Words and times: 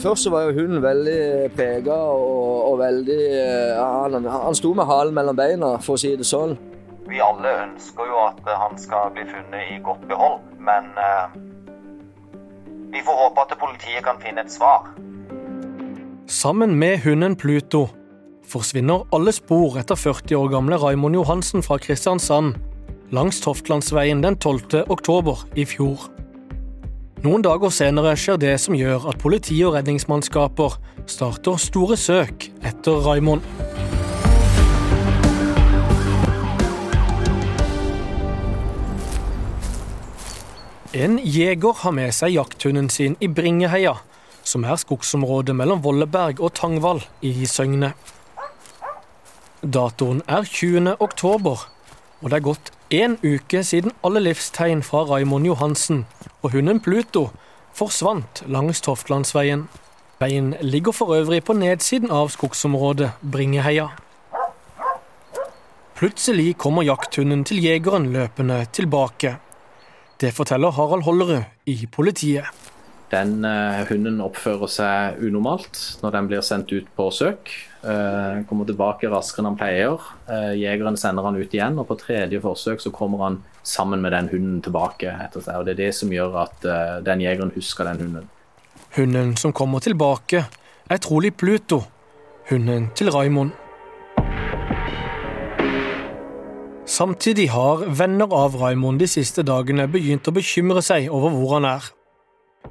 Først 0.00 0.24
så 0.24 0.30
var 0.32 0.48
jo 0.48 0.56
hunden 0.56 0.82
veldig 0.82 1.50
prega 1.56 1.92
og, 1.92 2.72
og, 2.72 2.78
veldig 2.80 3.20
han, 3.76 4.24
han 4.24 4.56
sto 4.56 4.72
med 4.74 4.88
halen 4.88 5.14
mellom 5.16 5.36
beina, 5.36 5.74
for 5.84 5.98
å 5.98 6.00
si 6.00 6.14
det 6.16 6.28
sånn. 6.28 6.56
Vi 7.10 7.20
alle 7.20 7.52
ønsker 7.66 8.08
jo 8.08 8.20
at 8.22 8.40
han 8.48 8.78
skal 8.80 9.12
bli 9.16 9.26
funnet 9.28 9.74
i 9.74 9.78
godt 9.84 10.04
behold, 10.08 10.40
men 10.62 10.88
eh, 11.00 11.38
vi 12.94 13.02
får 13.06 13.18
håpe 13.24 13.44
at 13.44 13.56
politiet 13.60 14.04
kan 14.06 14.20
finne 14.22 14.44
et 14.46 14.52
svar. 14.52 14.88
Sammen 16.30 16.76
med 16.78 17.00
hunden 17.04 17.36
Pluto 17.36 17.88
forsvinner 18.50 19.04
alle 19.14 19.34
spor 19.34 19.78
etter 19.80 19.98
40 19.98 20.38
år 20.38 20.48
gamle 20.54 20.78
Raimond 20.80 21.18
Johansen 21.18 21.62
fra 21.66 21.78
Kristiansand 21.82 22.54
langs 23.10 23.40
Toftlandsveien 23.42 24.22
den 24.22 24.38
12. 24.38 24.86
oktober 24.88 25.44
i 25.58 25.66
fjor. 25.66 26.08
Noen 27.20 27.42
dager 27.44 27.68
senere 27.68 28.14
skjer 28.16 28.38
det 28.40 28.54
som 28.62 28.72
gjør 28.72 29.02
at 29.10 29.18
politi 29.20 29.58
og 29.68 29.74
redningsmannskaper 29.74 30.78
starter 31.04 31.58
store 31.60 31.98
søk 32.00 32.46
etter 32.64 33.02
Raimond. 33.04 33.44
En 40.96 41.18
jeger 41.20 41.76
har 41.82 41.92
med 41.92 42.16
seg 42.16 42.38
jakthunden 42.38 42.88
sin 42.88 43.18
i 43.20 43.28
Bringeheia, 43.28 43.98
som 44.40 44.64
er 44.64 44.80
skogsområdet 44.80 45.52
mellom 45.60 45.84
Volleberg 45.84 46.40
og 46.40 46.54
Tangvall 46.56 47.04
i 47.20 47.44
Søgne. 47.44 47.92
Datoen 49.60 50.24
er 50.24 50.48
20. 50.48 50.96
oktober, 51.04 51.68
og 52.20 52.30
det 52.30 52.36
er 52.38 52.44
gått 52.44 52.72
én 52.92 53.16
uke 53.24 53.62
siden 53.64 53.94
alle 54.04 54.20
livstegn 54.22 54.82
fra 54.84 55.04
Raimond 55.08 55.48
Johansen 55.48 56.04
og 56.42 56.52
hunden 56.52 56.80
Pluto 56.84 57.30
forsvant 57.76 58.42
langs 58.46 58.82
Toftlandsveien. 58.84 59.68
Veien 60.20 60.52
ligger 60.60 60.92
for 60.92 61.14
øvrig 61.16 61.40
på 61.44 61.56
nedsiden 61.56 62.12
av 62.12 62.28
skogsområdet 62.34 63.14
Bringeheia. 63.24 63.88
Plutselig 65.96 66.58
kommer 66.60 66.84
jakthunden 66.84 67.44
til 67.44 67.62
jegeren 67.64 68.10
løpende 68.12 68.62
tilbake. 68.72 69.36
Det 70.20 70.34
forteller 70.36 70.72
Harald 70.76 71.04
Hollerud 71.04 71.44
i 71.66 71.86
politiet. 71.92 72.44
Den 73.10 73.42
uh, 73.42 73.82
hunden 73.88 74.20
oppfører 74.22 74.70
seg 74.70 75.22
unormalt 75.26 75.78
når 76.02 76.12
den 76.14 76.28
blir 76.30 76.44
sendt 76.46 76.70
ut 76.70 76.86
på 76.94 77.08
søk. 77.10 77.50
Uh, 77.82 78.44
kommer 78.46 78.68
tilbake 78.68 79.10
raskere 79.10 79.42
enn 79.42 79.48
han 79.50 79.58
pleier. 79.58 80.04
Uh, 80.28 80.52
jegeren 80.54 80.98
sender 81.00 81.26
han 81.26 81.38
ut 81.40 81.56
igjen, 81.56 81.80
og 81.82 81.88
på 81.88 81.98
tredje 81.98 82.38
forsøk 82.44 82.82
så 82.84 82.94
kommer 82.94 83.24
han 83.26 83.40
sammen 83.66 84.04
med 84.04 84.14
den 84.14 84.30
hunden 84.30 84.62
tilbake 84.62 85.10
etter 85.10 85.42
seg. 85.42 85.58
og 85.58 85.66
Det 85.66 85.74
er 85.74 85.82
det 85.82 85.90
som 85.98 86.14
gjør 86.14 86.38
at 86.46 86.68
den 87.04 87.24
jegeren 87.24 87.50
husker 87.56 87.90
den 87.90 88.04
hunden. 88.04 88.30
Hunden 88.96 89.34
som 89.36 89.52
kommer 89.52 89.82
tilbake, 89.82 90.46
er 90.90 91.02
trolig 91.02 91.34
Pluto, 91.38 91.82
hunden 92.50 92.88
til 92.94 93.10
Raimond. 93.14 93.52
Samtidig 96.90 97.50
har 97.52 97.84
venner 97.86 98.32
av 98.34 98.56
Raimond 98.58 98.98
de 98.98 99.06
siste 99.10 99.44
dagene 99.46 99.86
begynt 99.90 100.26
å 100.26 100.34
bekymre 100.34 100.82
seg 100.82 101.10
over 101.10 101.34
hvor 101.36 101.58
han 101.58 101.68
er. 101.76 101.90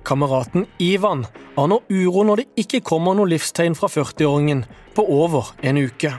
Kameraten 0.05 0.65
Ivan 0.79 1.25
aner 1.59 1.83
uro 1.89 2.23
når 2.23 2.41
det 2.41 2.63
ikke 2.63 2.81
kommer 2.85 3.17
noe 3.17 3.29
livstegn 3.29 3.75
fra 3.77 3.89
40-åringen 3.91 4.63
på 4.95 5.05
over 5.05 5.51
en 5.65 5.81
uke. 5.81 6.13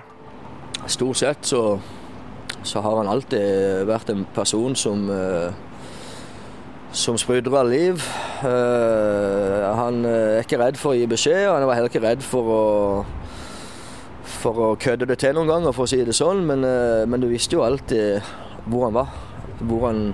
Stort 0.91 1.21
sett 1.21 1.49
så, 1.49 1.79
så, 2.63 2.83
har 2.85 3.01
han 3.01 3.11
alltid 3.11 3.87
vært 3.89 4.13
en 4.13 4.27
person 4.35 4.77
som 4.77 5.09
uh, 5.11 5.51
som 6.93 7.19
sprudrer 7.19 7.69
liv. 7.71 8.05
Uh, 8.43 9.71
han 9.79 10.05
er 10.05 10.43
ikke 10.43 10.61
redd 10.61 10.79
for 10.81 10.93
å 10.93 10.99
gi 10.99 11.09
beskjed, 11.11 11.47
og 11.49 11.57
han 11.59 11.69
var 11.69 11.79
heller 11.79 11.93
ikke 11.93 12.07
redd 12.07 12.25
for 12.27 12.55
å 12.55 12.65
for 14.41 14.57
å 14.65 14.67
kødde 14.81 15.05
det 15.11 15.19
til 15.21 15.35
noen 15.37 15.51
ganger, 15.51 15.75
for 15.77 15.85
å 15.85 15.91
si 15.91 15.99
det 16.07 16.15
sånn. 16.17 16.47
Men, 16.49 16.65
men 17.11 17.21
du 17.21 17.27
visste 17.29 17.59
jo 17.59 17.65
alltid 17.67 18.23
hvor 18.71 18.87
han 18.87 18.95
var, 18.97 19.11
hvor 19.69 19.89
han, 19.91 20.05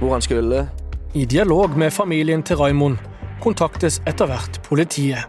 hvor 0.00 0.16
han 0.16 0.24
skulle. 0.24 0.64
I 1.10 1.24
dialog 1.26 1.72
med 1.74 1.90
familien 1.90 2.42
til 2.46 2.60
Raimond 2.60 3.00
kontaktes 3.42 3.96
etter 4.06 4.28
hvert 4.30 4.60
politiet. 4.62 5.24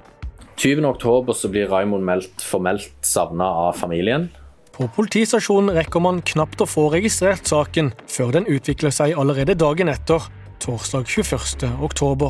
20.10 0.62 1.48
blir 1.50 1.72
Raimond 1.72 2.06
meldt 2.06 2.44
formelt 2.46 2.92
savna 3.02 3.48
av 3.64 3.80
familien. 3.80 4.28
På 4.76 4.86
politistasjonen 4.94 5.74
rekker 5.74 6.04
man 6.06 6.22
knapt 6.22 6.62
å 6.62 6.68
få 6.70 6.86
registrert 6.94 7.50
saken 7.50 7.90
før 8.06 8.30
den 8.38 8.46
utvikler 8.46 8.94
seg 8.94 9.18
allerede 9.18 9.58
dagen 9.58 9.90
etter, 9.90 10.30
torsdag 10.62 11.10
21.10. 11.10 12.30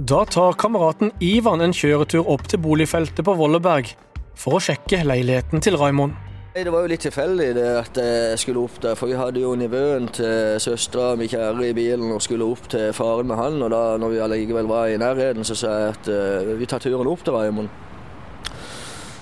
Da 0.00 0.24
tar 0.24 0.56
kameraten 0.56 1.12
Ivan 1.20 1.60
en 1.60 1.76
kjøretur 1.76 2.32
opp 2.32 2.48
til 2.48 2.64
boligfeltet 2.64 3.28
på 3.28 3.36
Volleberg 3.36 3.92
for 4.40 4.56
å 4.56 4.64
sjekke 4.70 5.04
leiligheten 5.04 5.60
til 5.60 5.76
Raimond. 5.76 6.16
Det 6.50 6.66
var 6.66 6.82
jo 6.82 6.88
litt 6.90 7.04
tilfeldig 7.06 7.52
det 7.54 7.64
at 7.78 7.98
jeg 8.02 8.38
skulle 8.42 8.64
opp 8.66 8.80
der, 8.82 8.96
for 8.98 9.06
vi 9.06 9.14
hadde 9.14 9.38
jo 9.38 9.52
nivøen 9.54 10.08
til 10.10 10.56
søstera 10.58 11.12
mi 11.14 11.28
kjære 11.30 11.68
i 11.68 11.76
bilen 11.78 12.10
og 12.10 12.24
skulle 12.24 12.48
opp 12.50 12.64
til 12.72 12.88
faren 12.90 13.30
med 13.30 13.38
han. 13.38 13.62
Og 13.62 13.70
da 13.70 13.82
når 14.02 14.10
vi 14.10 14.18
allikevel 14.24 14.66
var 14.66 14.90
i 14.90 14.96
nærheten, 14.98 15.46
så 15.46 15.54
sa 15.54 15.76
jeg 15.78 15.94
at 15.94 16.10
uh, 16.10 16.50
vi 16.58 16.66
tar 16.66 16.82
turen 16.82 17.06
opp 17.06 17.22
til 17.22 17.38
Raymond. 17.38 17.70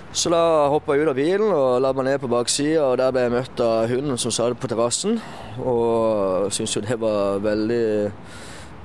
Så 0.09 0.33
da 0.33 0.41
hoppa 0.73 0.97
jeg 0.97 1.05
ut 1.05 1.13
av 1.13 1.21
bilen 1.21 1.53
og 1.53 1.83
la 1.85 1.93
meg 1.93 2.09
ned 2.09 2.19
på 2.25 2.33
baksida, 2.33 2.87
og 2.87 2.97
der 2.97 3.13
ble 3.13 3.29
jeg 3.29 3.37
møtt 3.37 3.61
av 3.61 3.93
hunden 3.93 4.25
som 4.25 4.33
satt 4.33 4.57
på 4.57 4.73
terrassen. 4.73 5.21
Og 5.61 6.49
syntes 6.49 6.81
jo 6.81 6.87
det 6.89 6.97
var 6.97 7.45
veldig 7.45 7.87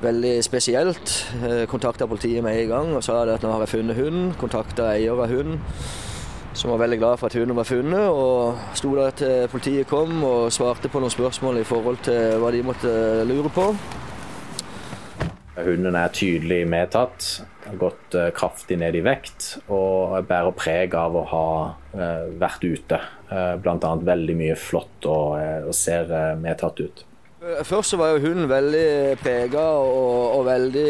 veldig 0.04 0.40
spesielt. 0.44 1.20
Kontakta 1.72 2.12
politiet 2.12 2.44
med 2.44 2.60
en 2.60 2.74
gang 2.76 2.96
og 2.98 3.08
sa 3.08 3.24
at 3.24 3.40
nå 3.40 3.56
har 3.56 3.64
jeg 3.64 3.78
funnet 3.80 4.04
hunden. 4.04 4.34
Kontakta 4.36 4.98
eier 4.98 5.16
av 5.16 5.32
hunden 5.32 5.64
som 6.64 6.72
var 6.72 6.80
veldig 6.86 6.98
glad 7.02 7.20
for 7.20 7.28
at 7.28 7.36
hunden 7.36 7.58
var 7.60 7.68
funnet. 7.68 8.06
Og 8.08 8.78
sto 8.80 8.94
der 8.96 9.12
til 9.20 9.50
politiet 9.52 9.90
kom 9.90 10.24
og 10.24 10.48
svarte 10.56 10.88
på 10.88 11.02
noen 11.04 11.12
spørsmål 11.12 11.60
i 11.60 11.68
forhold 11.68 12.00
til 12.08 12.40
hva 12.40 12.52
de 12.56 12.64
måtte 12.64 12.94
lure 13.28 13.52
på. 13.52 13.66
Hunden 15.54 15.98
er 16.00 16.14
tydelig 16.16 16.64
medtatt, 16.66 17.28
har 17.68 17.76
gått 17.78 18.16
uh, 18.18 18.30
kraftig 18.34 18.80
ned 18.82 18.96
i 18.98 19.04
vekt 19.06 19.52
og 19.68 20.16
bærer 20.26 20.56
preg 20.58 20.96
av 20.98 21.14
å 21.20 21.26
ha 21.30 21.50
uh, 21.94 22.32
vært 22.42 22.64
ute. 22.64 23.02
Uh, 23.28 23.60
Bl.a. 23.62 23.92
veldig 24.08 24.40
mye 24.40 24.56
flott 24.58 25.06
og, 25.06 25.36
og 25.68 25.76
ser 25.78 26.10
medtatt 26.40 26.80
ut. 26.80 27.06
Først 27.68 27.92
så 27.92 28.00
var 28.00 28.16
jo 28.16 28.24
hunden 28.24 28.48
veldig 28.48 29.20
prega 29.20 29.68
og, 29.84 30.40
og, 30.40 30.46
veldig 30.48 30.90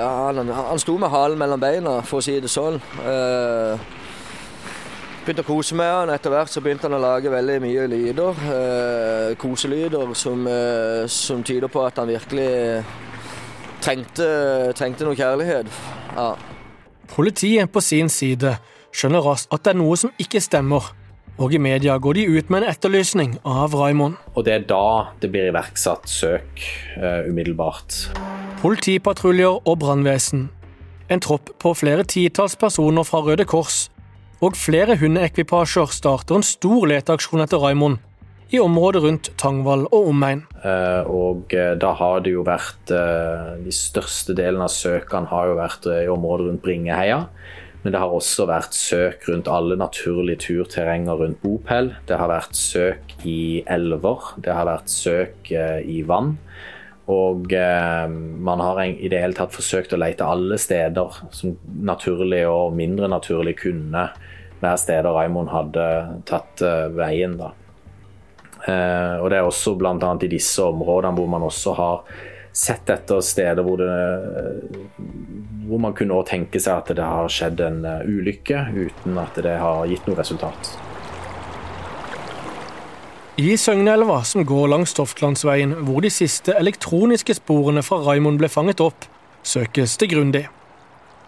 han, 0.00 0.48
han, 0.48 0.80
sto 0.80 0.96
med 0.96 1.12
halen 1.12 1.38
mellom 1.38 1.60
beina, 1.60 1.98
for 2.08 2.22
å 2.22 2.24
si 2.24 2.38
det 2.40 2.48
sånn. 2.48 2.80
Begynte 5.30 5.44
å 5.44 5.54
kose 5.54 5.76
med 5.78 5.86
han. 5.86 6.10
Etter 6.10 6.32
hvert 6.34 6.50
så 6.50 6.58
begynte 6.58 6.88
han 6.88 6.96
å 6.96 6.98
lage 6.98 7.30
veldig 7.30 7.60
mye 7.62 7.84
lyder. 7.86 8.38
Eh, 8.50 9.34
koselyder 9.38 10.10
som, 10.18 10.40
eh, 10.50 11.06
som, 11.06 11.44
tyder 11.46 11.70
på 11.70 11.84
at 11.86 12.00
han 12.02 12.08
virkelig 12.10 12.82
trengte, 13.80 14.26
trengte 14.74 15.06
noe 15.06 15.14
kjærlighet. 15.14 15.70
Ja. 16.16 16.34
Politiet 17.14 17.70
på 17.70 17.78
sin 17.80 18.08
side 18.08 18.56
skjønner 18.90 19.22
raskt 19.22 19.54
at 19.54 19.62
det 19.62 19.70
er 19.70 19.78
noe 19.78 19.94
som 19.96 20.10
ikke 20.18 20.42
stemmer. 20.42 20.90
Og 21.38 21.54
i 21.54 21.62
media 21.62 21.94
går 21.96 22.14
de 22.18 22.26
ut 22.26 22.50
med 22.50 22.64
en 22.64 22.74
etterlysning 22.74 23.38
av 23.44 23.70
Raymond. 23.70 24.18
Og 24.34 24.44
det 24.44 24.52
er 24.52 24.66
da 24.66 25.14
det 25.22 25.30
blir 25.30 25.52
iverksatt 25.52 26.10
søk 26.10 26.58
uh, 26.98 27.22
umiddelbart. 27.30 28.10
Politipatruljer 28.64 29.62
og 29.62 29.78
brannvesen. 29.78 30.50
En 31.08 31.22
tropp 31.22 31.54
på 31.62 31.74
flere 31.78 32.02
titalls 32.02 32.56
personer 32.56 33.06
fra 33.06 33.22
Røde 33.22 33.46
Kors 33.46 33.86
og 34.40 34.56
flere 34.56 34.96
hundeekvipasjer 35.00 35.90
starter 35.92 36.38
en 36.38 36.46
stor 36.46 36.86
leteaksjon 36.88 37.44
etter 37.44 37.60
Raimond 37.60 38.00
i 38.50 38.58
området 38.58 39.02
rundt 39.04 39.28
Tangvall 39.38 39.84
og 39.92 40.08
omegn. 40.10 40.42
Uh, 40.64 41.06
og 41.06 41.52
uh, 41.54 41.74
da 41.78 41.92
har 41.98 42.22
det 42.24 42.32
jo 42.34 42.42
vært 42.46 42.90
uh, 42.90 43.54
De 43.62 43.72
største 43.74 44.34
delene 44.34 44.66
av 44.66 44.72
søkene 44.74 45.30
har 45.30 45.50
jo 45.50 45.58
vært 45.60 45.86
i 45.92 46.08
området 46.10 46.48
rundt 46.48 46.64
Bringeheia. 46.64 47.20
Men 47.84 47.94
det 47.94 48.00
har 48.02 48.12
også 48.12 48.44
vært 48.50 48.74
søk 48.76 49.22
rundt 49.30 49.48
alle 49.48 49.78
naturlige 49.80 50.42
turterrenger 50.48 51.20
rundt 51.22 51.40
Bopel. 51.40 51.94
Det 52.08 52.18
har 52.20 52.28
vært 52.28 52.58
søk 52.58 53.14
i 53.24 53.62
elver, 53.72 54.34
det 54.44 54.52
har 54.52 54.68
vært 54.68 54.92
søk 54.92 55.48
i 55.48 56.02
vann. 56.04 56.34
Og 57.10 57.50
man 57.50 58.60
har 58.62 58.78
i 58.86 59.08
det 59.10 59.18
hele 59.18 59.34
tatt 59.34 59.54
forsøkt 59.54 59.96
å 59.96 59.98
lete 59.98 60.26
alle 60.26 60.58
steder 60.60 61.16
som 61.34 61.56
naturlig 61.82 62.44
og 62.46 62.76
mindre 62.76 63.08
naturlig 63.10 63.56
kunne 63.64 64.04
hver 64.60 64.76
sted 64.76 65.08
Raymond 65.08 65.50
hadde 65.50 65.84
tatt 66.28 66.62
eh, 66.64 66.88
veien. 66.92 67.38
da. 67.40 67.52
Eh, 68.66 69.16
og 69.20 69.30
Det 69.30 69.38
er 69.38 69.46
også 69.46 69.76
bl.a. 69.80 69.96
i 69.96 70.30
disse 70.30 70.64
områdene 70.64 71.16
hvor 71.16 71.30
man 71.32 71.48
også 71.48 71.74
har 71.78 72.04
sett 72.52 72.90
etter 72.90 73.22
steder 73.22 73.62
hvor, 73.62 73.78
det, 73.78 75.00
hvor 75.68 75.80
man 75.80 75.94
kunne 75.96 76.18
tenke 76.26 76.60
seg 76.60 76.82
at 76.82 76.92
det 76.98 77.06
har 77.06 77.30
skjedd 77.30 77.60
en 77.62 77.84
uh, 77.86 78.00
ulykke 78.02 78.64
uten 78.74 79.20
at 79.22 79.38
det 79.38 79.54
har 79.62 79.86
gitt 79.86 80.08
noe 80.10 80.18
resultat. 80.18 80.72
I 83.40 83.56
Søgneelva, 83.56 84.18
som 84.28 84.42
går 84.44 84.66
langs 84.68 84.92
Toftlandsveien, 84.92 85.70
hvor 85.86 86.02
de 86.04 86.10
siste 86.12 86.52
elektroniske 86.60 87.38
sporene 87.38 87.80
fra 87.80 87.96
Raimond 88.04 88.36
ble 88.36 88.50
fanget 88.52 88.82
opp, 88.84 89.06
søkes 89.46 89.94
det 90.02 90.10
grundig. 90.10 90.42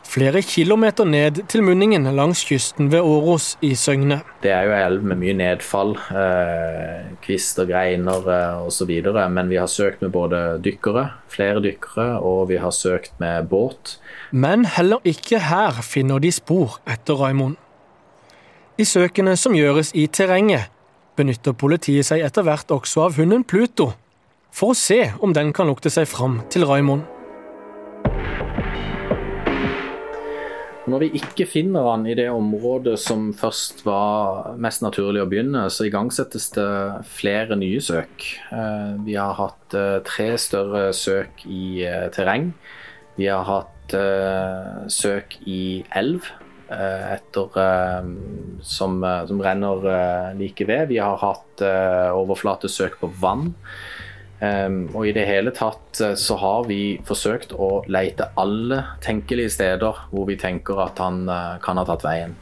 Flere 0.05 0.43
kilometer 0.45 1.09
ned 1.09 1.41
til 1.49 1.63
munningen 1.65 2.05
langs 2.13 2.43
kysten 2.45 2.91
ved 2.93 3.01
Åros 3.01 3.55
i 3.65 3.71
Søgne. 3.81 4.19
Det 4.43 4.53
er 4.53 4.67
jo 4.69 4.75
elv 4.77 5.07
med 5.09 5.23
mye 5.23 5.37
nedfall, 5.39 5.95
eh, 6.13 7.15
kvist 7.25 7.63
og 7.65 7.73
greiner 7.73 8.29
eh, 8.35 8.67
osv. 8.67 8.93
Men 9.33 9.49
vi 9.49 9.57
har 9.63 9.73
søkt 9.73 10.05
med 10.05 10.13
både 10.13 10.43
dykkere, 10.61 11.07
flere 11.33 11.65
dykkere, 11.65 12.19
og 12.21 12.51
vi 12.53 12.61
har 12.61 12.77
søkt 12.77 13.17
med 13.25 13.49
båt. 13.49 13.97
Men 14.33 14.69
heller 14.77 15.01
ikke 15.09 15.41
her 15.49 15.81
finner 15.81 16.21
de 16.21 16.35
spor 16.35 16.77
etter 16.85 17.17
Raimond. 17.25 17.57
I 18.77 18.85
søkene 18.85 19.39
som 19.41 19.57
gjøres 19.57 19.95
i 19.97 20.11
terrenget, 20.13 20.69
benytter 21.17 21.57
politiet 21.57 22.09
seg 22.09 22.23
etter 22.25 22.47
hvert 22.47 22.71
også 22.73 23.07
av 23.07 23.19
hunden 23.21 23.45
Pluto, 23.45 23.93
for 24.53 24.73
å 24.73 24.79
se 24.79 25.01
om 25.21 25.35
den 25.37 25.53
kan 25.57 25.69
lukte 25.69 25.93
seg 25.93 26.09
fram 26.11 26.41
til 26.53 26.67
Raimond. 26.69 27.05
Når 30.91 31.05
vi 31.05 31.09
ikke 31.21 31.47
finner 31.47 31.85
han 31.87 32.09
i 32.11 32.15
det 32.19 32.27
området 32.35 32.97
som 32.99 33.29
først 33.39 33.85
var 33.87 34.57
mest 34.59 34.83
naturlig 34.83 35.23
å 35.23 35.29
begynne, 35.31 35.69
så 35.71 35.87
igangsettes 35.87 36.49
det 36.57 36.71
flere 37.07 37.55
nye 37.59 37.79
søk. 37.81 38.27
Eh, 38.51 38.97
vi 39.07 39.15
har 39.15 39.37
hatt 39.39 39.77
eh, 39.79 40.01
tre 40.09 40.33
større 40.43 40.89
søk 40.97 41.45
i 41.47 41.85
eh, 41.87 42.09
terreng. 42.15 42.51
Vi 43.15 43.31
har 43.31 43.47
hatt 43.47 43.69
søk 44.89 45.35
i 45.45 45.83
elv 45.93 46.25
etter, 46.73 47.59
som, 48.65 48.99
som 49.29 49.43
renner 49.45 49.87
like 50.39 50.67
ved. 50.69 50.89
Vi 50.93 50.99
har 51.03 51.21
hatt 51.21 51.63
overflatesøk 51.63 52.97
på 53.01 53.11
vann. 53.23 53.51
Um, 54.43 54.89
og 54.91 55.07
i 55.07 55.13
det 55.15 55.23
hele 55.29 55.53
tatt 55.55 56.01
eh, 56.03 56.17
så 56.19 56.35
har 56.41 56.65
vi 56.67 56.99
forsøkt 57.07 57.53
å 57.55 57.85
lete 57.87 58.27
alle 58.43 58.81
tenkelige 59.05 59.53
steder 59.55 60.01
hvor 60.11 60.27
vi 60.27 60.35
tenker 60.41 60.81
at 60.83 60.99
han 60.99 61.29
kan 61.63 61.79
ha 61.79 61.85
tatt 61.87 62.03
veien. 62.03 62.35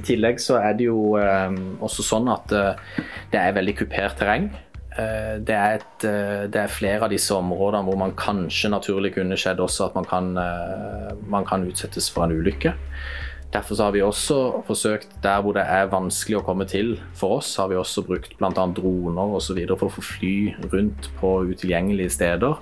I 0.00 0.04
tillegg 0.06 0.40
så 0.40 0.56
er 0.62 0.78
det 0.78 0.86
jo 0.86 1.18
um, 1.18 1.58
også 1.84 2.06
sånn 2.06 2.30
at 2.32 2.48
det 2.48 3.36
er 3.36 3.56
veldig 3.56 3.74
kupert 3.82 4.16
terreng. 4.16 4.48
Uh, 4.98 5.38
det, 5.38 5.54
er 5.54 5.78
et, 5.78 6.06
det, 6.50 6.58
er 6.58 6.72
flere 6.74 7.06
av 7.06 7.12
disse 7.14 7.34
områdene 7.34 7.86
hvor 7.86 8.00
man 8.00 8.16
kanskje 8.18 8.72
naturlig 8.72 9.14
kunne 9.14 9.38
skjedd 9.38 9.62
også 9.62 9.88
at 9.88 9.98
man 9.98 10.08
kan, 10.10 10.32
man 11.30 11.46
kan 11.46 11.66
utsettes 11.68 12.10
for 12.10 12.26
en 12.26 12.34
ulykke. 12.34 12.74
Derfor 13.52 13.82
har 13.82 13.92
vi 13.92 14.02
også 14.02 14.62
forsøkt 14.66 15.08
der 15.22 15.40
hvor 15.40 15.54
det 15.56 15.62
er 15.64 15.88
vanskelig 15.88 16.36
å 16.36 16.44
komme 16.44 16.66
til 16.68 16.98
for 17.16 17.38
oss, 17.38 17.54
har 17.56 17.70
vi 17.70 17.78
også 17.80 18.04
brukt 18.04 18.36
bl.a. 18.36 18.50
droner 18.52 19.36
osv. 19.38 19.62
for 19.70 19.88
å 19.88 19.94
få 19.94 20.04
fly 20.04 20.34
rundt 20.68 21.08
på 21.20 21.32
utilgjengelige 21.48 22.12
steder. 22.18 22.60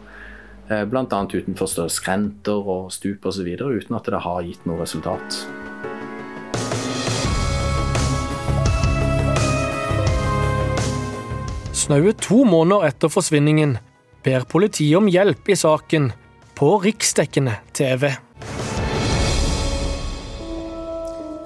Eh, 0.71 0.85
bl.a. 0.87 1.23
utenfor 1.27 1.89
skrenter 1.91 2.75
og 2.77 2.93
stup 2.95 3.27
osv. 3.27 3.57
uten 3.59 3.99
at 3.99 4.13
det 4.15 4.27
har 4.31 4.47
gitt 4.47 4.67
noe 4.67 4.85
resultat. 4.85 5.43
Snaue 11.87 12.17
to 12.19 12.41
måneder 12.43 12.89
etter 12.89 13.07
forsvinningen 13.07 13.77
ber 14.27 14.43
politiet 14.51 14.97
om 14.99 15.07
hjelp 15.07 15.53
i 15.53 15.55
saken 15.55 16.09
på 16.59 16.71
riksdekkende 16.83 17.53
TV. 17.79 18.09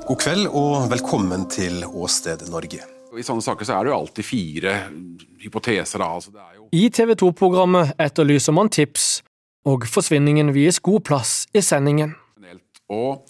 God 0.06 0.20
kveld 0.22 0.46
og 0.48 0.86
velkommen 0.88 1.44
til 1.52 1.84
Åsted 1.84 2.46
Norge. 2.48 2.80
I 3.12 3.26
sånne 3.26 3.44
saker 3.44 3.68
så 3.68 3.76
er 3.76 3.84
det 3.84 3.92
jo 3.92 3.98
alltid 3.98 4.28
fire 4.30 4.78
hypoteser. 5.44 6.06
Altså 6.06 6.32
jo... 6.56 6.70
I 6.72 6.88
TV 6.88 7.12
2-programmet 7.20 7.92
etterlyser 8.00 8.56
man 8.56 8.72
tips, 8.72 9.20
og 9.68 9.84
forsvinningen 9.92 10.54
vies 10.56 10.80
god 10.80 11.04
plass 11.10 11.34
i 11.52 11.60
sendingen. 11.60 12.16
Og 12.88 13.28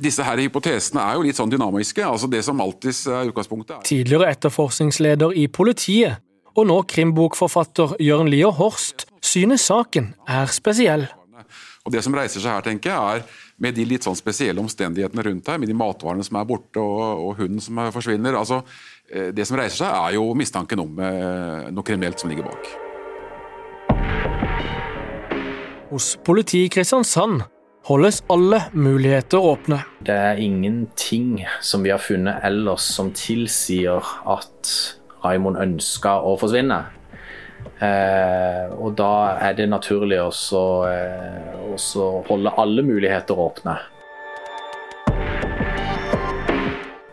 disse 0.00 0.24
her 0.24 0.40
hypotesene 0.40 1.02
er 1.02 1.18
jo 1.18 1.24
litt 1.26 1.36
sånn 1.36 1.52
dynamiske. 1.52 2.04
altså 2.04 2.28
Det 2.30 2.40
som 2.46 2.60
alltid 2.64 2.96
er 3.12 3.28
utgangspunktet 3.28 3.76
er... 3.76 3.82
Tidligere 3.84 4.30
etterforskningsleder 4.32 5.34
i 5.36 5.48
politiet, 5.52 6.22
og 6.54 6.68
nå 6.70 6.78
krimbokforfatter 6.88 7.96
Jørn 8.00 8.30
Lier 8.32 8.54
Horst, 8.56 9.08
synes 9.24 9.66
saken 9.68 10.14
er 10.30 10.48
spesiell. 10.52 11.08
Og 11.84 11.92
Det 11.92 12.00
som 12.00 12.14
reiser 12.16 12.40
seg 12.40 12.54
her, 12.54 12.64
tenker 12.64 12.94
jeg, 12.94 13.20
er 13.20 13.42
med 13.60 13.76
de 13.76 13.84
litt 13.84 14.06
sånn 14.06 14.16
spesielle 14.16 14.62
omstendighetene 14.62 15.26
rundt 15.26 15.50
her, 15.52 15.60
med 15.60 15.68
de 15.68 15.76
matvarene 15.76 16.24
som 16.24 16.38
er 16.40 16.48
borte 16.48 16.80
og, 16.80 17.02
og 17.28 17.42
hunden 17.42 17.60
som 17.60 17.82
forsvinner. 17.92 18.38
altså 18.38 18.62
eh, 19.12 19.28
Det 19.36 19.44
som 19.44 19.58
reiser 19.60 19.84
seg, 19.84 19.92
er 19.92 20.16
jo 20.16 20.30
mistanken 20.38 20.80
om 20.80 20.96
eh, 20.98 21.68
noe 21.68 21.84
kriminelt 21.84 22.22
som 22.22 22.32
ligger 22.32 22.48
bak. 22.48 22.72
Hos 25.92 26.14
politiet 26.24 26.70
i 26.70 26.72
Kristiansand 26.72 27.44
holdes 27.84 28.22
alle 28.32 28.62
muligheter 28.72 29.38
åpne. 29.38 29.82
Det 30.00 30.14
er 30.16 30.40
ingenting 30.40 31.44
som 31.60 31.84
vi 31.84 31.92
har 31.92 32.00
funnet 32.00 32.40
ellers 32.44 32.86
som 32.96 33.10
tilsier 33.12 34.00
at 34.24 34.70
Raimond 35.24 35.60
ønska 35.60 36.16
å 36.24 36.34
forsvinne. 36.40 36.80
Eh, 37.84 38.72
og 38.72 38.94
da 38.96 39.36
er 39.44 39.56
det 39.58 39.68
naturlig 39.68 40.20
å 40.22 40.30
eh, 40.88 42.24
holde 42.28 42.54
alle 42.60 42.84
muligheter 42.86 43.36
åpne. 43.36 43.76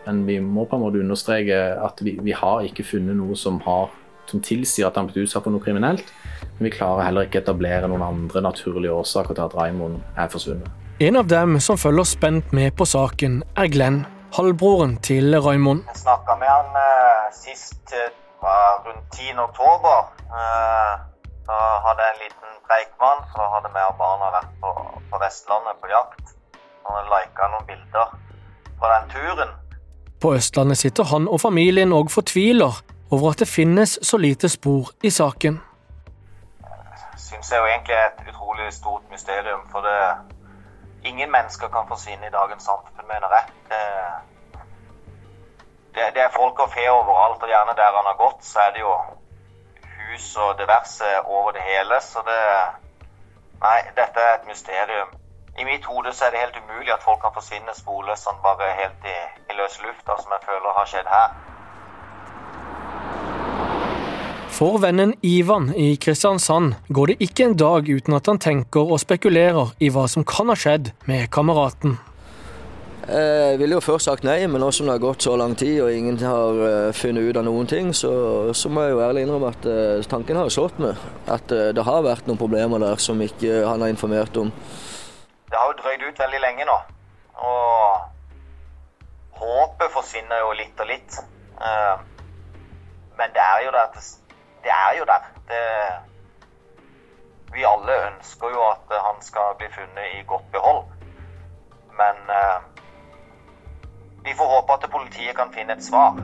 Men 0.06 0.24
vi 0.26 0.38
må 0.40 0.64
på 0.64 0.76
en 0.76 0.84
måte 0.86 1.00
understreke 1.04 1.58
at 1.84 2.00
vi, 2.04 2.16
vi 2.20 2.32
har 2.36 2.64
ikke 2.64 2.84
funnet 2.84 3.16
noe 3.20 3.36
som, 3.38 3.60
har, 3.64 3.92
som 4.30 4.42
tilsier 4.44 4.88
at 4.88 4.96
han 4.96 5.06
har 5.06 5.12
blitt 5.12 5.26
utsatt 5.26 5.44
for 5.44 5.54
noe 5.54 5.64
kriminelt. 5.64 6.12
Men 6.58 6.68
vi 6.68 6.74
klarer 6.76 7.06
heller 7.06 7.28
ikke 7.28 7.42
etablere 7.42 7.88
noen 7.90 8.04
andre 8.06 8.42
naturlige 8.44 8.94
årsaker 8.94 9.36
til 9.36 9.44
at 9.46 9.56
Raimond 9.58 10.00
er 10.16 10.30
forsvunnet. 10.32 10.70
En 11.02 11.16
av 11.18 11.26
dem 11.26 11.56
som 11.60 11.78
følger 11.80 12.06
spent 12.06 12.52
med 12.54 12.76
på 12.78 12.86
saken, 12.86 13.40
er 13.58 13.70
Glenn, 13.72 14.02
halvbroren 14.36 14.98
til 15.02 15.34
Raimond. 15.42 15.82
Jeg 15.88 16.04
snakka 16.04 16.36
med 16.40 16.50
han 16.52 16.76
eh, 16.78 17.32
sist 17.34 17.96
eh, 17.96 18.12
var 18.42 18.84
rundt 18.86 19.16
10. 19.16 19.34
oktober. 19.48 20.12
Eh, 20.38 20.92
da 21.48 21.58
hadde 21.86 22.06
jeg 22.06 22.14
en 22.14 22.22
liten 22.26 22.52
preikmann, 22.68 23.24
for 23.32 23.42
da 23.42 23.48
hadde 23.56 23.72
vi 23.74 23.82
og 23.88 23.98
barna 23.98 24.30
vært 24.36 24.52
på, 24.62 24.70
på 25.10 25.22
Vestlandet 25.24 25.82
på 25.82 25.90
jakt. 25.90 26.36
Han 26.86 26.98
hadde 26.98 27.12
lika 27.16 27.50
noen 27.54 27.68
bilder 27.72 28.14
fra 28.78 28.94
den 28.94 29.10
turen. 29.16 29.52
På 30.22 30.34
Østlandet 30.38 30.78
sitter 30.78 31.04
han 31.10 31.26
og 31.26 31.40
familien 31.42 31.92
og 31.92 32.10
fortviler 32.14 32.78
over 33.12 33.30
at 33.30 33.38
det 33.38 33.48
finnes 33.48 33.98
så 34.02 34.16
lite 34.16 34.48
spor 34.48 34.90
i 35.02 35.10
saken. 35.10 35.60
Syns 37.16 37.52
jeg 37.52 37.58
jo 37.60 37.66
egentlig 37.66 37.94
er 37.94 38.06
et 38.10 38.28
utrolig 38.32 38.72
stort 38.72 39.04
mysterium, 39.10 39.66
for 39.70 39.80
det 39.80 39.98
Ingen 41.04 41.30
mennesker 41.30 41.68
kan 41.68 41.88
forsvinne 41.88 42.26
i 42.26 42.30
dagens 42.30 42.62
samfunn, 42.62 43.06
mener 43.12 43.28
jeg. 43.36 43.44
Det, 43.70 43.82
det, 45.94 46.14
det, 46.14 46.22
er 46.22 46.36
folk 46.40 46.58
og 46.58 46.70
fe 46.70 46.84
overalt, 46.90 47.42
og 47.42 47.48
gjerne 47.48 47.74
der 47.80 47.96
han 47.98 48.06
har 48.10 48.20
gått, 48.24 48.44
så 48.46 48.60
er 48.66 48.70
det 48.70 48.80
jo 48.80 48.92
hus 49.96 50.36
og 50.36 50.58
diverse 50.58 51.08
over 51.24 51.50
det 51.50 51.62
hele. 51.70 52.00
Så 52.00 52.22
det 52.30 52.42
Nei, 53.62 53.78
dette 53.96 54.20
er 54.20 54.34
et 54.34 54.46
mysterium. 54.46 55.10
I 55.58 55.64
mitt 55.64 55.84
hode 55.84 56.12
så 56.12 56.24
er 56.24 56.30
det 56.30 56.40
helt 56.40 56.56
umulig 56.62 56.92
at 56.92 57.02
folk 57.02 57.20
kan 57.22 57.34
forsvinne 57.34 57.74
sporløst 57.74 58.26
sånn 58.26 58.40
bare 58.42 58.72
helt 58.78 59.04
i, 59.06 59.18
i 59.50 59.58
løs 59.58 59.76
lufta, 59.84 60.16
som 60.18 60.34
jeg 60.34 60.46
føler 60.48 60.78
har 60.78 60.88
skjedd 60.90 61.10
her. 61.10 61.36
For 64.62 64.78
vennen 64.78 65.16
Ivan 65.26 65.72
i 65.74 65.96
Kristiansand 65.96 66.74
går 66.86 67.06
det 67.10 67.24
ikke 67.26 67.48
en 67.48 67.56
dag 67.58 67.88
uten 67.90 68.14
at 68.14 68.28
han 68.30 68.38
tenker 68.38 68.92
og 68.94 69.00
spekulerer 69.02 69.72
i 69.82 69.88
hva 69.90 70.04
som 70.06 70.22
kan 70.22 70.52
ha 70.52 70.54
skjedd 70.54 70.92
med 71.10 71.24
kameraten. 71.34 71.96
Jeg 73.08 73.58
ville 73.58 73.74
jo 73.74 73.82
først 73.82 74.06
sagt 74.06 74.22
nei, 74.22 74.36
men 74.46 74.62
nå 74.62 74.68
som 74.70 74.86
det 74.86 74.94
har 74.94 75.02
gått 75.02 75.26
så 75.26 75.34
lang 75.34 75.58
tid 75.58 75.80
og 75.82 75.90
ingen 75.90 76.20
har 76.22 76.62
uh, 76.62 76.94
funnet 76.94 77.26
ut 77.26 77.40
av 77.42 77.48
noen 77.48 77.66
ting, 77.74 77.90
så, 77.90 78.12
så, 78.54 78.70
må 78.70 78.86
jeg 78.86 78.94
jo 78.94 79.02
ærlig 79.08 79.26
innrømme 79.26 79.50
at 79.50 79.66
uh, 79.66 80.06
tanken 80.14 80.38
har 80.38 80.54
slått 80.54 80.78
meg. 80.78 81.02
At 81.26 81.50
det 81.50 81.88
har 81.90 82.06
vært 82.06 82.30
noen 82.30 82.38
problemer 82.38 82.86
der 82.86 83.02
som 83.02 83.18
ikke 83.26 83.64
han 83.66 83.82
har 83.82 83.90
informert 83.90 84.38
om. 84.38 84.54
Det 85.50 85.58
har 85.58 85.74
jo 85.74 85.78
drøyd 85.82 86.06
ut 86.06 86.26
veldig 86.28 86.46
lenge 86.46 86.70
nå. 86.70 86.80
Og 87.50 87.76
håpet 89.42 89.98
forsvinner 89.98 90.46
jo 90.46 90.54
litt 90.62 90.86
og 90.86 90.94
litt. 90.94 91.22
men 93.18 93.34
det 93.34 93.48
er 93.50 93.66
jo 93.66 93.74
der. 93.82 94.12
Det 94.62 94.72
er 94.72 94.98
jo 94.98 95.06
der. 95.08 95.28
Det, 95.50 95.62
vi 97.54 97.64
alle 97.68 97.98
ønsker 98.08 98.54
jo 98.54 98.62
at 98.70 98.94
han 99.08 99.22
skal 99.24 99.56
bli 99.60 99.68
funnet 99.74 100.18
i 100.18 100.22
godt 100.26 100.48
behold. 100.54 100.84
Men 101.98 102.22
vi 104.24 104.34
får 104.38 104.54
håpe 104.56 104.78
at 104.78 104.90
politiet 104.90 105.36
kan 105.36 105.52
finne 105.52 105.76
et 105.76 105.84
svar. 105.84 106.16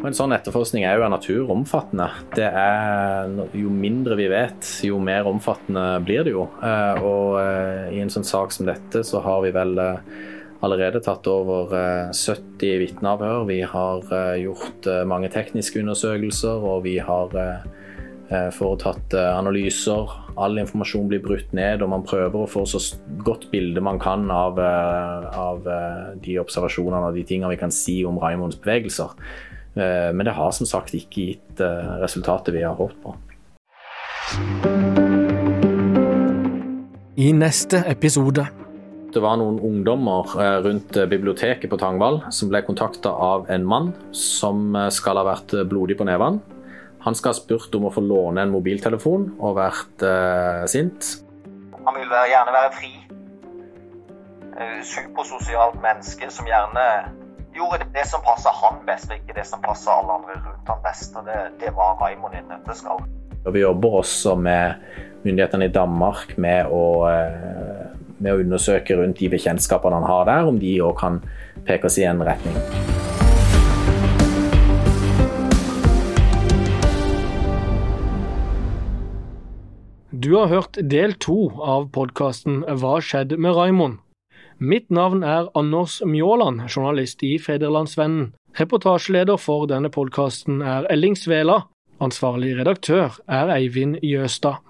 En 0.00 0.16
sånn 0.16 0.32
etterforskning 0.32 0.86
er 0.88 0.96
jo 0.96 1.04
av 1.04 1.12
natur 1.12 1.50
omfattende. 1.52 2.06
Det 2.32 2.46
er, 2.46 3.28
jo 3.52 3.68
mindre 3.68 4.16
vi 4.16 4.30
vet, 4.32 4.64
jo 4.86 4.96
mer 5.02 5.28
omfattende 5.28 6.00
blir 6.06 6.24
det 6.24 6.32
jo. 6.32 6.46
Eh, 6.64 7.02
og 7.04 7.36
eh, 7.42 7.90
i 7.98 8.00
en 8.00 8.12
sånn 8.12 8.24
sak 8.24 8.54
som 8.56 8.68
dette, 8.70 9.04
så 9.04 9.20
har 9.26 9.42
vi 9.44 9.52
vel 9.52 9.76
eh, 9.82 10.00
allerede 10.60 11.00
tatt 11.04 11.26
over 11.30 11.72
70 12.12 12.78
vitneavhør. 12.82 13.44
Vi 13.48 13.60
har 13.64 14.04
gjort 14.40 14.88
mange 15.08 15.30
tekniske 15.32 15.80
undersøkelser, 15.80 16.64
og 16.64 16.84
vi 16.84 16.98
har 17.00 17.32
foretatt 18.54 19.16
analyser. 19.18 20.12
All 20.40 20.60
informasjon 20.60 21.08
blir 21.10 21.22
brutt 21.24 21.54
ned, 21.56 21.82
og 21.82 21.90
man 21.94 22.04
prøver 22.06 22.44
å 22.44 22.50
få 22.50 22.66
så 22.68 22.80
godt 23.24 23.48
bilde 23.52 23.82
man 23.84 23.98
kan 24.02 24.28
av, 24.30 24.60
av 24.60 25.64
de 26.22 26.38
observasjonene 26.42 27.08
og 27.08 27.18
de 27.18 27.24
tingene 27.26 27.54
vi 27.54 27.60
kan 27.60 27.74
si 27.74 28.00
om 28.06 28.20
Raimonds 28.22 28.60
bevegelser. 28.60 29.16
Men 29.74 30.24
det 30.26 30.36
har 30.36 30.54
som 30.54 30.68
sagt 30.68 30.94
ikke 30.98 31.26
gitt 31.32 31.64
resultatet 32.02 32.54
vi 32.54 32.64
har 32.66 32.78
håpet 32.78 33.02
på. 33.04 33.16
I 37.20 37.32
neste 37.36 37.82
episode 37.90 38.46
det 39.14 39.22
var 39.22 39.38
noen 39.40 39.58
ungdommer 39.64 40.28
eh, 40.40 40.58
rundt 40.64 40.96
eh, 40.96 41.08
biblioteket 41.10 41.70
på 41.70 41.78
Tangvall 41.80 42.20
som 42.34 42.50
ble 42.50 42.62
kontakta 42.66 43.10
av 43.10 43.48
en 43.50 43.66
mann 43.66 43.90
som 44.16 44.76
eh, 44.78 44.88
skal 44.94 45.20
ha 45.20 45.26
vært 45.26 45.54
blodig 45.70 45.98
på 45.98 46.06
nevene. 46.08 46.40
Han 47.00 47.16
skal 47.16 47.32
ha 47.32 47.38
spurt 47.38 47.74
om 47.74 47.86
å 47.88 47.92
få 47.94 48.02
låne 48.04 48.44
en 48.44 48.52
mobiltelefon 48.52 49.30
og 49.38 49.56
vært 49.56 50.04
eh, 50.04 50.64
sint. 50.70 51.14
Han 51.80 51.96
vil 51.96 52.10
være, 52.10 52.28
gjerne 52.34 52.56
være 52.56 52.74
fri. 52.76 52.92
Supersosialt 54.84 55.78
menneske 55.80 56.26
som 56.28 56.44
gjerne 56.44 56.82
gjorde 57.56 57.86
det 57.94 58.04
som 58.10 58.20
passa 58.26 58.52
han 58.52 58.82
best, 58.84 59.08
og 59.08 59.16
ikke 59.16 59.38
det 59.38 59.46
som 59.48 59.62
passa 59.64 59.94
alle 60.02 60.18
andre 60.18 60.36
rundt 60.42 60.68
han 60.68 60.82
best. 60.84 61.16
Og 61.16 61.24
det, 61.24 61.38
det 61.62 61.72
var 61.78 61.96
Raymond 62.02 62.36
i 62.36 62.42
nøtteskall. 62.50 63.00
Vi 63.48 63.62
jobber 63.62 64.02
også 64.02 64.34
med 64.36 64.82
myndighetene 65.24 65.70
i 65.70 65.72
Danmark 65.72 66.36
med 66.36 66.68
å 66.68 66.84
eh, 67.08 67.89
med 68.20 68.34
å 68.34 68.42
undersøke 68.44 68.96
rundt 69.00 69.20
de 69.20 69.30
bekjentskapene 69.32 70.00
han 70.00 70.08
har 70.08 70.28
der, 70.28 70.48
om 70.48 70.60
de 70.60 70.76
òg 70.84 70.96
kan 71.00 71.20
peke 71.66 71.88
oss 71.90 71.98
i 72.00 72.06
en 72.08 72.22
retning. 72.24 72.56
Du 80.20 80.34
har 80.36 80.50
hørt 80.52 80.76
del 80.90 81.14
to 81.16 81.48
av 81.64 81.88
podkasten 81.94 82.60
Hva 82.68 82.98
skjedde 83.00 83.38
med 83.40 83.56
Raimond? 83.56 84.00
Mitt 84.60 84.90
navn 84.92 85.22
er 85.24 85.48
Anders 85.56 86.02
Mjåland, 86.04 86.66
journalist 86.68 87.22
i 87.24 87.38
Federlandsvennen. 87.40 88.34
Reportasjeleder 88.60 89.40
for 89.40 89.64
denne 89.70 89.88
podkasten 89.88 90.60
er 90.60 90.84
Elling 90.92 91.16
Svela. 91.16 91.62
Ansvarlig 92.04 92.52
redaktør 92.58 93.16
er 93.24 93.54
Eivind 93.54 93.96
Jøstad. 94.04 94.60